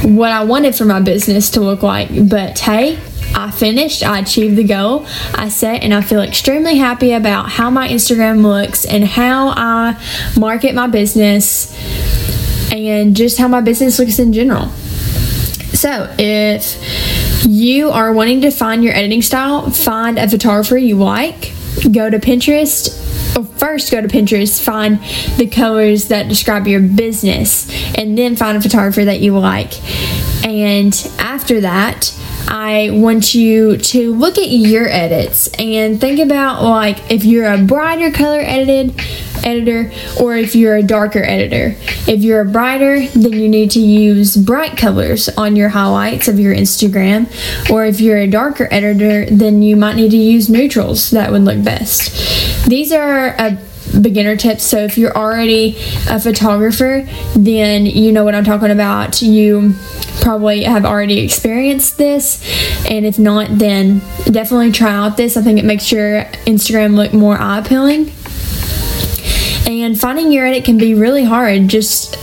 what 0.03 0.31
I 0.31 0.43
wanted 0.43 0.75
for 0.75 0.85
my 0.85 1.01
business 1.01 1.51
to 1.51 1.59
look 1.59 1.83
like. 1.83 2.09
But 2.29 2.57
hey, 2.57 2.99
I 3.33 3.51
finished, 3.51 4.03
I 4.03 4.19
achieved 4.19 4.57
the 4.57 4.63
goal 4.63 5.05
I 5.33 5.49
set, 5.49 5.83
and 5.83 5.93
I 5.93 6.01
feel 6.01 6.21
extremely 6.21 6.77
happy 6.77 7.13
about 7.13 7.49
how 7.49 7.69
my 7.69 7.87
Instagram 7.87 8.41
looks 8.43 8.85
and 8.85 9.03
how 9.03 9.49
I 9.49 10.01
market 10.37 10.75
my 10.75 10.87
business 10.87 11.71
and 12.71 13.15
just 13.15 13.37
how 13.37 13.47
my 13.47 13.61
business 13.61 13.99
looks 13.99 14.19
in 14.19 14.33
general. 14.33 14.67
So, 15.73 16.13
if 16.19 16.77
you 17.47 17.89
are 17.89 18.13
wanting 18.13 18.41
to 18.41 18.51
find 18.51 18.83
your 18.83 18.93
editing 18.93 19.21
style, 19.21 19.69
find 19.71 20.19
a 20.19 20.29
photographer 20.29 20.77
you 20.77 20.97
like, 20.97 21.53
go 21.91 22.09
to 22.09 22.19
Pinterest. 22.19 23.35
Well, 23.35 23.45
first, 23.45 23.91
go 23.91 24.01
to 24.01 24.07
Pinterest, 24.07 24.61
find 24.61 24.99
the 25.37 25.47
colors 25.47 26.09
that 26.09 26.27
describe 26.27 26.67
your 26.67 26.81
business, 26.81 27.69
and 27.95 28.17
then 28.17 28.35
find 28.35 28.57
a 28.57 28.61
photographer 28.61 29.05
that 29.05 29.21
you 29.21 29.37
like. 29.39 29.73
And 30.45 30.93
after 31.17 31.61
that, 31.61 32.13
I 32.47 32.89
want 32.91 33.33
you 33.33 33.77
to 33.77 34.13
look 34.13 34.37
at 34.37 34.49
your 34.49 34.87
edits 34.87 35.47
and 35.59 35.99
think 35.99 36.19
about 36.19 36.63
like 36.63 37.11
if 37.11 37.23
you're 37.23 37.51
a 37.51 37.57
brighter 37.57 38.11
color 38.11 38.39
edited 38.39 38.99
editor 39.43 39.91
or 40.19 40.35
if 40.35 40.55
you're 40.55 40.75
a 40.75 40.83
darker 40.83 41.23
editor. 41.23 41.75
If 42.07 42.21
you're 42.21 42.41
a 42.41 42.45
brighter, 42.45 43.07
then 43.07 43.33
you 43.33 43.49
need 43.49 43.71
to 43.71 43.79
use 43.79 44.37
bright 44.37 44.77
colors 44.77 45.29
on 45.29 45.55
your 45.55 45.69
highlights 45.69 46.27
of 46.27 46.39
your 46.39 46.53
Instagram. 46.55 47.27
Or 47.69 47.85
if 47.85 47.99
you're 47.99 48.17
a 48.17 48.27
darker 48.27 48.67
editor, 48.71 49.25
then 49.25 49.61
you 49.61 49.75
might 49.75 49.95
need 49.95 50.11
to 50.11 50.17
use 50.17 50.49
neutrals. 50.49 51.11
That 51.11 51.31
would 51.31 51.43
look 51.43 51.63
best. 51.63 52.67
These 52.67 52.91
are 52.91 53.35
a 53.37 53.57
beginner 53.99 54.35
tips. 54.35 54.63
So 54.63 54.77
if 54.79 54.97
you're 54.97 55.15
already 55.15 55.77
a 56.09 56.19
photographer, 56.19 57.07
then 57.35 57.85
you 57.85 58.11
know 58.11 58.23
what 58.23 58.35
I'm 58.35 58.43
talking 58.43 58.71
about. 58.71 59.21
You 59.21 59.75
probably 60.21 60.63
have 60.63 60.85
already 60.85 61.19
experienced 61.19 61.97
this, 61.97 62.41
and 62.85 63.05
if 63.05 63.17
not, 63.17 63.57
then 63.57 63.99
definitely 64.25 64.71
try 64.71 64.93
out 64.93 65.17
this. 65.17 65.37
I 65.37 65.41
think 65.41 65.59
it 65.59 65.65
makes 65.65 65.91
your 65.91 66.23
Instagram 66.45 66.95
look 66.95 67.13
more 67.13 67.37
eye 67.37 67.59
appealing. 67.59 68.11
And 69.67 69.99
finding 69.99 70.31
your 70.31 70.45
edit 70.45 70.65
can 70.65 70.77
be 70.77 70.93
really 70.93 71.23
hard. 71.23 71.67
Just 71.67 72.15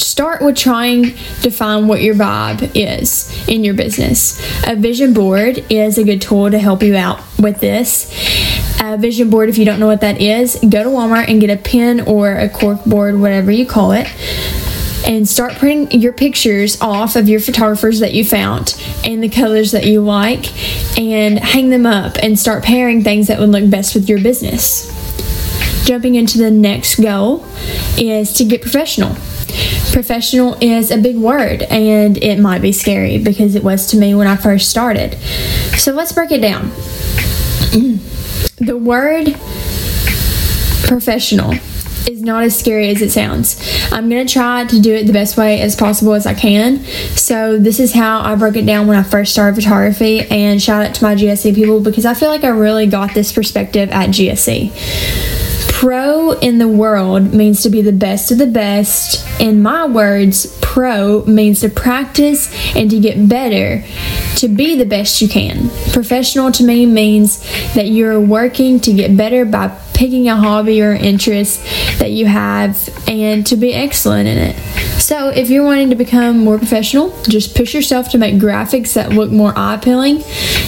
start 0.00 0.42
with 0.42 0.56
trying 0.56 1.14
to 1.42 1.50
find 1.50 1.88
what 1.88 2.02
your 2.02 2.14
vibe 2.14 2.72
is 2.74 3.48
in 3.48 3.64
your 3.64 3.74
business. 3.74 4.40
A 4.66 4.74
vision 4.74 5.12
board 5.12 5.64
is 5.70 5.98
a 5.98 6.04
good 6.04 6.20
tool 6.22 6.50
to 6.50 6.58
help 6.58 6.82
you 6.82 6.96
out 6.96 7.20
with 7.38 7.60
this. 7.60 8.10
A 8.80 8.96
vision 8.98 9.30
board, 9.30 9.48
if 9.48 9.58
you 9.58 9.64
don't 9.64 9.80
know 9.80 9.86
what 9.86 10.00
that 10.02 10.20
is, 10.20 10.56
go 10.56 10.82
to 10.82 10.90
Walmart 10.90 11.28
and 11.28 11.40
get 11.40 11.50
a 11.50 11.56
pen 11.56 12.00
or 12.02 12.32
a 12.32 12.48
cork 12.48 12.84
board, 12.84 13.18
whatever 13.18 13.50
you 13.50 13.66
call 13.66 13.92
it 13.92 14.06
and 15.06 15.28
start 15.28 15.54
printing 15.54 16.00
your 16.00 16.12
pictures 16.12 16.80
off 16.80 17.16
of 17.16 17.28
your 17.28 17.38
photographers 17.40 18.00
that 18.00 18.12
you 18.12 18.24
found 18.24 18.74
and 19.04 19.22
the 19.22 19.28
colors 19.28 19.70
that 19.70 19.86
you 19.86 20.00
like 20.00 20.46
and 20.98 21.38
hang 21.38 21.70
them 21.70 21.86
up 21.86 22.16
and 22.22 22.38
start 22.38 22.64
pairing 22.64 23.02
things 23.02 23.28
that 23.28 23.38
would 23.38 23.50
look 23.50 23.68
best 23.70 23.94
with 23.94 24.08
your 24.08 24.20
business. 24.20 24.92
Jumping 25.86 26.16
into 26.16 26.38
the 26.38 26.50
next 26.50 26.96
goal 26.96 27.46
is 27.96 28.32
to 28.32 28.44
get 28.44 28.60
professional. 28.60 29.14
Professional 29.92 30.56
is 30.60 30.90
a 30.90 30.98
big 30.98 31.16
word 31.16 31.62
and 31.62 32.18
it 32.18 32.40
might 32.40 32.60
be 32.60 32.72
scary 32.72 33.18
because 33.18 33.54
it 33.54 33.62
was 33.62 33.86
to 33.88 33.96
me 33.96 34.14
when 34.14 34.26
I 34.26 34.36
first 34.36 34.68
started. 34.68 35.14
So 35.78 35.92
let's 35.92 36.12
break 36.12 36.32
it 36.32 36.40
down. 36.40 36.72
the 38.58 38.76
word 38.76 39.34
professional 40.86 41.52
is 42.08 42.22
not 42.22 42.44
as 42.44 42.58
scary 42.58 42.88
as 42.88 43.02
it 43.02 43.10
sounds. 43.10 43.60
I'm 43.92 44.08
going 44.08 44.26
to 44.26 44.32
try 44.32 44.64
to 44.64 44.80
do 44.80 44.94
it 44.94 45.06
the 45.06 45.12
best 45.12 45.36
way 45.36 45.60
as 45.60 45.74
possible 45.74 46.14
as 46.14 46.26
I 46.26 46.34
can. 46.34 46.84
So, 47.16 47.58
this 47.58 47.80
is 47.80 47.92
how 47.92 48.20
I 48.20 48.36
broke 48.36 48.56
it 48.56 48.66
down 48.66 48.86
when 48.86 48.96
I 48.96 49.02
first 49.02 49.32
started 49.32 49.56
photography. 49.56 50.20
And 50.20 50.62
shout 50.62 50.86
out 50.86 50.94
to 50.94 51.04
my 51.04 51.14
GSC 51.14 51.54
people 51.54 51.80
because 51.80 52.06
I 52.06 52.14
feel 52.14 52.28
like 52.28 52.44
I 52.44 52.48
really 52.48 52.86
got 52.86 53.14
this 53.14 53.32
perspective 53.32 53.90
at 53.90 54.10
GSC. 54.10 55.35
Pro 55.76 56.30
in 56.32 56.56
the 56.56 56.66
world 56.66 57.34
means 57.34 57.62
to 57.62 57.68
be 57.68 57.82
the 57.82 57.92
best 57.92 58.30
of 58.30 58.38
the 58.38 58.46
best. 58.46 59.22
In 59.38 59.60
my 59.60 59.84
words, 59.84 60.58
pro 60.62 61.22
means 61.26 61.60
to 61.60 61.68
practice 61.68 62.50
and 62.74 62.90
to 62.90 62.98
get 62.98 63.28
better 63.28 63.84
to 64.36 64.48
be 64.48 64.76
the 64.76 64.86
best 64.86 65.20
you 65.20 65.28
can. 65.28 65.68
Professional 65.92 66.50
to 66.52 66.64
me 66.64 66.86
means 66.86 67.42
that 67.74 67.88
you're 67.88 68.18
working 68.18 68.80
to 68.80 68.94
get 68.94 69.18
better 69.18 69.44
by 69.44 69.68
picking 69.92 70.30
a 70.30 70.36
hobby 70.36 70.80
or 70.80 70.92
interest 70.92 71.62
that 71.98 72.10
you 72.10 72.24
have 72.24 72.88
and 73.06 73.46
to 73.46 73.54
be 73.54 73.74
excellent 73.74 74.28
in 74.28 74.38
it. 74.38 74.56
So, 74.98 75.28
if 75.28 75.50
you're 75.50 75.64
wanting 75.64 75.90
to 75.90 75.96
become 75.96 76.38
more 76.38 76.56
professional, 76.56 77.14
just 77.24 77.54
push 77.54 77.74
yourself 77.74 78.08
to 78.12 78.18
make 78.18 78.36
graphics 78.36 78.94
that 78.94 79.12
look 79.12 79.30
more 79.30 79.52
eye 79.54 79.74
appealing 79.74 80.22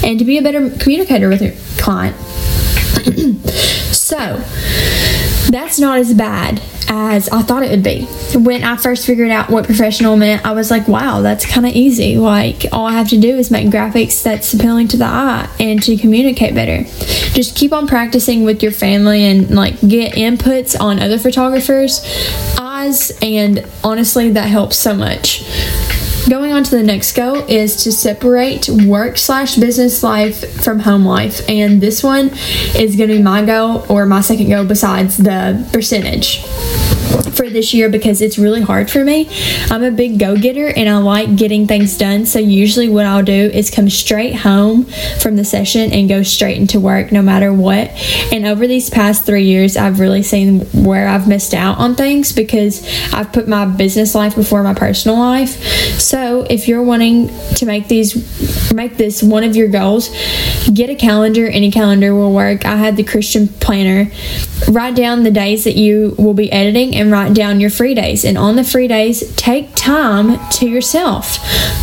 and 0.04 0.18
to 0.18 0.26
be 0.26 0.36
a 0.36 0.42
better 0.42 0.68
communicator 0.68 1.30
with 1.30 1.40
your 1.40 1.54
client. 1.78 2.14
So, 4.08 4.38
that's 5.50 5.78
not 5.78 5.98
as 5.98 6.14
bad 6.14 6.62
as 6.88 7.28
I 7.28 7.42
thought 7.42 7.62
it 7.62 7.70
would 7.70 7.82
be. 7.82 8.04
When 8.34 8.64
I 8.64 8.78
first 8.78 9.06
figured 9.06 9.30
out 9.30 9.50
what 9.50 9.66
professional 9.66 10.16
meant, 10.16 10.46
I 10.46 10.52
was 10.52 10.70
like, 10.70 10.88
wow, 10.88 11.20
that's 11.20 11.44
kind 11.44 11.66
of 11.66 11.74
easy. 11.74 12.16
Like, 12.16 12.64
all 12.72 12.86
I 12.86 12.92
have 12.92 13.10
to 13.10 13.18
do 13.18 13.36
is 13.36 13.50
make 13.50 13.68
graphics 13.68 14.22
that's 14.22 14.54
appealing 14.54 14.88
to 14.88 14.96
the 14.96 15.04
eye 15.04 15.46
and 15.60 15.82
to 15.82 15.98
communicate 15.98 16.54
better. 16.54 16.84
Just 17.34 17.54
keep 17.54 17.74
on 17.74 17.86
practicing 17.86 18.44
with 18.44 18.62
your 18.62 18.72
family 18.72 19.26
and 19.26 19.50
like 19.54 19.78
get 19.86 20.14
inputs 20.14 20.74
on 20.80 20.98
other 20.98 21.18
photographers' 21.18 22.00
eyes, 22.58 23.12
and 23.20 23.66
honestly, 23.84 24.30
that 24.30 24.48
helps 24.48 24.78
so 24.78 24.94
much. 24.94 25.44
Going 26.28 26.52
on 26.52 26.62
to 26.64 26.70
the 26.70 26.82
next 26.82 27.12
goal 27.12 27.36
is 27.48 27.84
to 27.84 27.92
separate 27.92 28.68
work 28.68 29.16
slash 29.16 29.56
business 29.56 30.02
life 30.02 30.62
from 30.62 30.80
home 30.80 31.06
life. 31.06 31.48
And 31.48 31.80
this 31.80 32.02
one 32.02 32.30
is 32.76 32.96
going 32.96 33.08
to 33.08 33.16
be 33.16 33.22
my 33.22 33.44
goal 33.44 33.86
or 33.88 34.04
my 34.04 34.20
second 34.20 34.50
goal 34.50 34.66
besides 34.66 35.16
the 35.16 35.66
percentage 35.72 36.44
for 37.38 37.48
this 37.48 37.72
year 37.72 37.88
because 37.88 38.20
it's 38.20 38.36
really 38.36 38.60
hard 38.60 38.90
for 38.90 39.04
me. 39.04 39.28
I'm 39.70 39.84
a 39.84 39.92
big 39.92 40.18
go 40.18 40.36
getter 40.36 40.66
and 40.66 40.88
I 40.88 40.98
like 40.98 41.36
getting 41.36 41.68
things 41.68 41.96
done. 41.96 42.26
So, 42.26 42.40
usually, 42.40 42.88
what 42.88 43.06
I'll 43.06 43.22
do 43.22 43.32
is 43.32 43.70
come 43.70 43.88
straight 43.88 44.34
home 44.34 44.84
from 45.20 45.36
the 45.36 45.44
session 45.44 45.92
and 45.92 46.08
go 46.08 46.24
straight 46.24 46.58
into 46.58 46.80
work 46.80 47.12
no 47.12 47.22
matter 47.22 47.52
what. 47.52 47.90
And 48.32 48.44
over 48.44 48.66
these 48.66 48.90
past 48.90 49.24
three 49.24 49.44
years, 49.44 49.76
I've 49.76 50.00
really 50.00 50.24
seen 50.24 50.62
where 50.84 51.06
I've 51.06 51.28
missed 51.28 51.54
out 51.54 51.78
on 51.78 51.94
things 51.94 52.32
because 52.32 52.84
I've 53.14 53.32
put 53.32 53.46
my 53.46 53.64
business 53.66 54.16
life 54.16 54.34
before 54.34 54.64
my 54.64 54.74
personal 54.74 55.16
life. 55.16 55.62
So, 56.00 56.42
if 56.50 56.66
you're 56.66 56.82
wanting 56.82 57.28
to 57.54 57.66
make 57.66 57.86
these, 57.86 58.72
make 58.74 58.96
this 58.96 59.22
one 59.22 59.44
of 59.44 59.54
your 59.54 59.68
goals, 59.68 60.08
get 60.74 60.90
a 60.90 60.96
calendar. 60.96 61.46
Any 61.46 61.70
calendar 61.70 62.16
will 62.16 62.32
work. 62.34 62.64
I 62.66 62.76
had 62.76 62.96
the 62.96 63.04
Christian 63.04 63.46
planner. 63.46 64.10
Write 64.68 64.96
down 64.96 65.22
the 65.22 65.30
days 65.30 65.62
that 65.64 65.76
you 65.76 66.16
will 66.18 66.34
be 66.34 66.50
editing 66.50 66.96
and 66.96 67.12
write 67.12 67.27
down 67.34 67.60
your 67.60 67.70
free 67.70 67.94
days. 67.94 68.24
And 68.24 68.36
on 68.36 68.56
the 68.56 68.64
free 68.64 68.88
days, 68.88 69.34
take 69.36 69.74
time 69.74 70.38
to 70.52 70.68
yourself. 70.68 71.38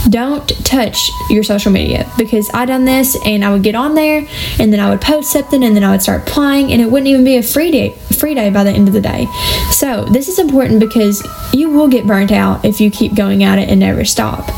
Don't 0.09 0.47
touch 0.65 1.09
your 1.29 1.43
social 1.43 1.71
media 1.71 2.11
because 2.17 2.49
I 2.53 2.65
done 2.65 2.85
this 2.85 3.17
and 3.25 3.43
I 3.43 3.51
would 3.51 3.63
get 3.63 3.75
on 3.75 3.95
there 3.95 4.27
and 4.59 4.71
then 4.71 4.79
I 4.79 4.89
would 4.89 5.01
post 5.01 5.31
something 5.31 5.63
and 5.63 5.75
then 5.75 5.83
I 5.83 5.91
would 5.91 6.01
start 6.01 6.25
playing 6.25 6.71
and 6.71 6.81
it 6.81 6.91
wouldn't 6.91 7.07
even 7.07 7.23
be 7.23 7.37
a 7.37 7.43
free 7.43 7.71
day 7.71 7.95
free 8.15 8.33
day 8.33 8.49
by 8.49 8.63
the 8.63 8.71
end 8.71 8.87
of 8.87 8.93
the 8.93 9.01
day. 9.01 9.27
So 9.71 10.05
this 10.05 10.27
is 10.27 10.39
important 10.39 10.79
because 10.79 11.25
you 11.53 11.69
will 11.69 11.87
get 11.87 12.07
burnt 12.07 12.31
out 12.31 12.63
if 12.65 12.79
you 12.79 12.89
keep 12.89 13.15
going 13.15 13.43
at 13.43 13.59
it 13.59 13.69
and 13.69 13.79
never 13.79 14.05
stop. 14.05 14.49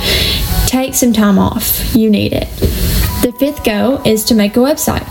Take 0.67 0.93
some 0.93 1.13
time 1.13 1.39
off. 1.39 1.95
You 1.95 2.09
need 2.09 2.33
it. 2.33 3.06
The 3.21 3.33
fifth 3.39 3.63
go 3.63 4.01
is 4.05 4.23
to 4.25 4.35
make 4.35 4.55
a 4.55 4.59
website. 4.59 5.05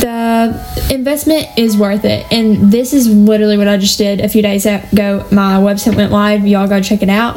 The 0.00 0.94
investment 0.94 1.46
is 1.56 1.76
worth 1.76 2.04
it. 2.04 2.30
And 2.30 2.70
this 2.70 2.92
is 2.92 3.08
literally 3.08 3.58
what 3.58 3.68
I 3.68 3.76
just 3.78 3.98
did 3.98 4.20
a 4.20 4.28
few 4.28 4.42
days 4.42 4.66
ago. 4.66 5.26
My 5.32 5.54
website 5.54 5.96
went 5.96 6.12
live. 6.12 6.46
Y'all 6.46 6.68
go 6.68 6.80
check 6.80 7.02
it 7.02 7.08
out. 7.08 7.36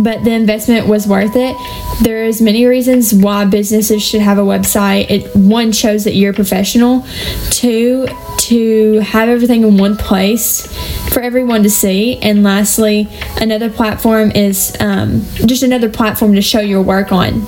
But 0.00 0.24
the 0.24 0.30
investment 0.30 0.86
was 0.86 1.06
worth 1.06 1.34
it. 1.34 1.56
There's 2.02 2.40
many 2.40 2.64
reasons 2.66 3.12
why 3.12 3.44
businesses 3.44 4.02
should 4.02 4.20
have 4.20 4.38
a 4.38 4.42
website. 4.42 5.10
It 5.10 5.34
one 5.36 5.72
shows 5.72 6.04
that 6.04 6.14
you're 6.14 6.30
a 6.30 6.34
professional. 6.34 7.04
Two, 7.50 8.06
to 8.38 8.98
have 9.00 9.28
everything 9.28 9.62
in 9.62 9.78
one 9.78 9.96
place 9.96 10.66
for 11.12 11.20
everyone 11.20 11.62
to 11.62 11.70
see. 11.70 12.18
And 12.18 12.42
lastly, 12.42 13.08
another 13.40 13.70
platform 13.70 14.30
is 14.32 14.76
um, 14.80 15.22
just 15.46 15.62
another 15.62 15.88
platform 15.88 16.34
to 16.34 16.42
show 16.42 16.60
your 16.60 16.82
work 16.82 17.12
on. 17.12 17.46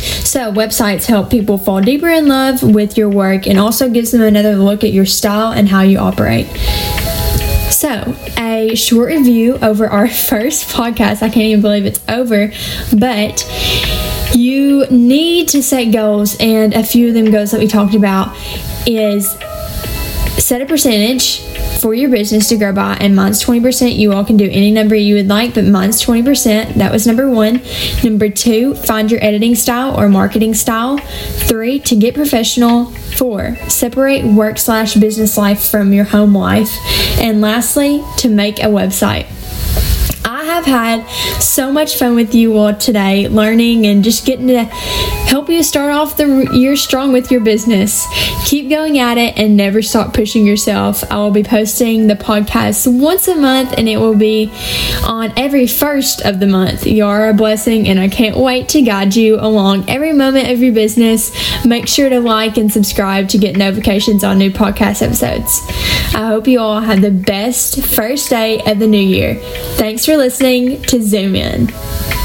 So, 0.00 0.52
websites 0.52 1.06
help 1.06 1.30
people 1.30 1.58
fall 1.58 1.80
deeper 1.80 2.08
in 2.08 2.28
love 2.28 2.62
with 2.62 2.96
your 2.96 3.08
work 3.08 3.46
and 3.46 3.58
also 3.58 3.88
gives 3.88 4.12
them 4.12 4.22
another 4.22 4.56
look 4.56 4.84
at 4.84 4.92
your 4.92 5.06
style 5.06 5.52
and 5.52 5.68
how 5.68 5.82
you 5.82 5.98
operate. 5.98 6.46
So, 7.70 8.14
a 8.36 8.74
short 8.74 9.08
review 9.08 9.56
over 9.56 9.86
our 9.86 10.08
first 10.30 10.68
podcast. 10.68 11.22
I 11.22 11.28
can't 11.28 11.46
even 11.46 11.62
believe 11.62 11.86
it's 11.86 12.00
over, 12.08 12.52
but 12.96 13.46
you 14.34 14.86
need 14.90 15.48
to 15.48 15.62
set 15.62 15.86
goals, 15.86 16.36
and 16.38 16.74
a 16.74 16.84
few 16.84 17.08
of 17.08 17.14
them 17.14 17.30
goals 17.30 17.50
that 17.50 17.60
we 17.60 17.66
talked 17.66 17.94
about 17.94 18.36
is 18.86 19.36
set 20.38 20.60
a 20.60 20.66
percentage 20.66 21.40
for 21.80 21.94
your 21.94 22.10
business 22.10 22.48
to 22.48 22.56
grow 22.56 22.72
by, 22.72 22.96
and 23.00 23.16
mine's 23.16 23.42
20%. 23.42 23.96
You 23.96 24.12
all 24.12 24.24
can 24.24 24.36
do 24.36 24.48
any 24.50 24.70
number 24.70 24.94
you 24.94 25.14
would 25.14 25.28
like, 25.28 25.54
but 25.54 25.64
mine's 25.64 26.02
20%. 26.02 26.74
That 26.74 26.92
was 26.92 27.06
number 27.06 27.28
one. 27.30 27.60
Number 28.04 28.28
two, 28.28 28.74
find 28.74 29.10
your 29.10 29.22
editing 29.24 29.54
style 29.54 29.98
or 29.98 30.08
marketing 30.08 30.54
style. 30.54 30.98
Three, 30.98 31.78
to 31.80 31.96
get 31.96 32.14
professional. 32.14 32.86
Four, 33.16 33.56
separate 33.68 34.24
work 34.24 34.58
slash 34.58 34.94
business 34.94 35.36
life 35.36 35.68
from 35.68 35.92
your 35.92 36.04
home 36.04 36.36
life. 36.36 36.70
And 37.18 37.40
lastly, 37.40 38.02
to 38.18 38.28
make 38.28 38.60
a 38.60 38.66
website 38.66 39.26
have 40.64 41.04
had 41.04 41.40
so 41.40 41.72
much 41.72 41.96
fun 41.96 42.14
with 42.14 42.34
you 42.34 42.56
all 42.56 42.74
today, 42.74 43.28
learning 43.28 43.86
and 43.86 44.04
just 44.04 44.26
getting 44.26 44.48
to 44.48 44.64
help 44.64 45.48
you 45.48 45.62
start 45.62 45.92
off 45.92 46.16
the 46.16 46.48
year 46.52 46.76
strong 46.76 47.12
with 47.12 47.30
your 47.30 47.40
business. 47.40 48.06
Keep 48.46 48.68
going 48.68 48.98
at 48.98 49.16
it 49.16 49.38
and 49.38 49.56
never 49.56 49.80
stop 49.80 50.12
pushing 50.12 50.46
yourself. 50.46 51.04
I 51.10 51.16
will 51.16 51.30
be 51.30 51.42
posting 51.42 52.08
the 52.08 52.14
podcast 52.14 52.86
once 53.00 53.28
a 53.28 53.36
month 53.36 53.74
and 53.78 53.88
it 53.88 53.96
will 53.96 54.16
be 54.16 54.50
on 55.06 55.32
every 55.36 55.66
first 55.66 56.22
of 56.22 56.40
the 56.40 56.46
month. 56.46 56.86
You 56.86 57.04
are 57.06 57.28
a 57.28 57.34
blessing 57.34 57.88
and 57.88 57.98
I 57.98 58.08
can't 58.08 58.36
wait 58.36 58.68
to 58.70 58.82
guide 58.82 59.14
you 59.14 59.36
along 59.36 59.88
every 59.88 60.12
moment 60.12 60.50
of 60.50 60.60
your 60.60 60.74
business. 60.74 61.30
Make 61.64 61.88
sure 61.88 62.08
to 62.08 62.20
like 62.20 62.56
and 62.56 62.72
subscribe 62.72 63.28
to 63.30 63.38
get 63.38 63.56
notifications 63.56 64.24
on 64.24 64.38
new 64.38 64.50
podcast 64.50 65.02
episodes. 65.02 65.60
I 66.14 66.26
hope 66.26 66.48
you 66.48 66.58
all 66.60 66.80
have 66.80 67.00
the 67.00 67.10
best 67.10 67.84
first 67.84 68.30
day 68.30 68.60
of 68.66 68.78
the 68.78 68.86
new 68.86 68.98
year. 68.98 69.36
Thanks 69.76 70.04
for 70.04 70.16
listening 70.16 70.49
listening 70.50 70.82
to 70.82 71.00
Zoom 71.00 71.36
In. 71.36 72.19